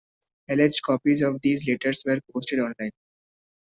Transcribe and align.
Alleged 0.49 0.81
copies 0.81 1.21
of 1.21 1.39
these 1.43 1.67
letters 1.67 2.01
were 2.07 2.19
posted 2.33 2.57
online. 2.57 2.89